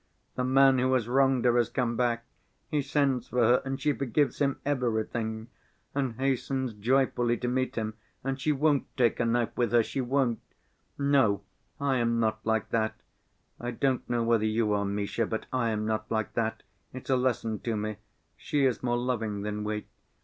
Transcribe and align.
The 0.33 0.43
man 0.43 0.79
who 0.79 0.91
has 0.95 1.07
wronged 1.07 1.45
her 1.45 1.55
has 1.57 1.69
come 1.69 1.95
back, 1.95 2.25
he 2.71 2.81
sends 2.81 3.27
for 3.27 3.37
her 3.45 3.61
and 3.63 3.79
she 3.79 3.93
forgives 3.93 4.39
him 4.39 4.59
everything, 4.65 5.49
and 5.93 6.15
hastens 6.15 6.73
joyfully 6.73 7.37
to 7.37 7.47
meet 7.47 7.75
him 7.75 7.93
and 8.23 8.41
she 8.41 8.51
won't 8.51 8.87
take 8.97 9.19
a 9.19 9.25
knife 9.25 9.55
with 9.55 9.71
her. 9.73 9.83
She 9.83 10.01
won't! 10.01 10.39
No, 10.97 11.43
I 11.79 11.97
am 11.97 12.19
not 12.19 12.43
like 12.43 12.69
that. 12.69 12.95
I 13.59 13.69
don't 13.69 14.09
know 14.09 14.23
whether 14.23 14.43
you 14.43 14.73
are, 14.73 14.85
Misha, 14.85 15.27
but 15.27 15.45
I 15.53 15.69
am 15.69 15.85
not 15.85 16.09
like 16.09 16.33
that. 16.33 16.63
It's 16.93 17.11
a 17.11 17.15
lesson 17.15 17.59
to 17.59 17.77
me.... 17.77 17.97
She 18.35 18.65
is 18.65 18.81
more 18.81 18.97
loving 18.97 19.43
than 19.43 19.63
we.... 19.63 19.85